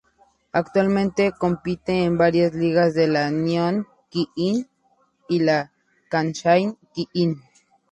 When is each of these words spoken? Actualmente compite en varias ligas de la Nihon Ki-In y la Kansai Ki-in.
Actualmente 0.51 1.31
compite 1.31 2.05
en 2.05 2.17
varias 2.17 2.55
ligas 2.55 2.95
de 2.95 3.05
la 3.07 3.29
Nihon 3.29 3.87
Ki-In 4.09 4.67
y 5.29 5.39
la 5.41 5.71
Kansai 6.09 6.75
Ki-in. 6.91 7.39